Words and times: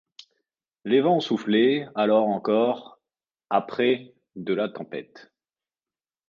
Les 0.83 0.99
vents 0.99 1.19
soufflaient 1.19 1.87
alors 1.93 2.25
encore 2.27 2.97
à 3.51 3.61
près 3.61 4.15
de 4.35 4.51
la 4.55 4.67
tempête. 4.67 5.31